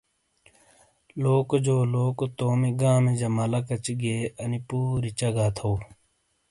لوکو 1.23 1.55
جو 1.65 1.77
لوکو 1.93 2.25
تومی 2.37 2.71
گامی 2.79 3.13
جہ 3.19 3.29
مالہ 3.35 3.59
کچی 3.67 3.93
گئے 4.01 4.19
انی 4.41 4.59
پوری 4.67 5.11
چگا 5.19 5.47
تھو۔ 5.57 5.71